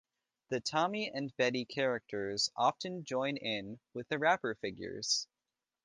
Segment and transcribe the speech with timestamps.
[0.49, 5.27] The Tommy and Betty characters often join in with the rapper figures.